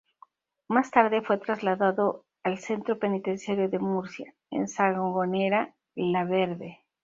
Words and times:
Más 0.67 0.89
tarde 0.89 1.21
fue 1.21 1.37
trasladado 1.37 2.25
al 2.41 2.57
Centro 2.57 2.97
Penitenciario 2.97 3.69
de 3.69 3.77
Murcia, 3.77 4.33
en 4.49 4.67
Sangonera 4.67 5.75
la 5.93 6.23
Verde. 6.23 6.79